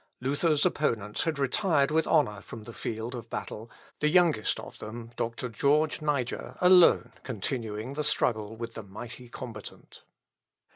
[0.19, 3.69] Luther's opponents had retired with honour from the field of battle,
[3.99, 10.01] the youngest of them, Doctor George Niger, alone continuing the struggle with the mighty combatant.